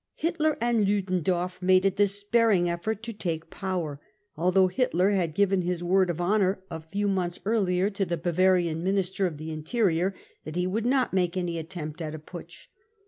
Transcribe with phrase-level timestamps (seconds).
[0.17, 4.01] I Hitler and Ludendorff made a despairing effort to take # power,
[4.35, 8.83] although Hitler had given his word of honour a few months earlier to the Bavarian
[8.83, 12.65] Minister of the Interior that he would not make any attempt at a putsch